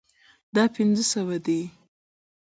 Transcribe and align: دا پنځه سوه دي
دا 0.55 0.63
پنځه 0.75 1.03
سوه 1.13 1.37
دي 1.45 1.61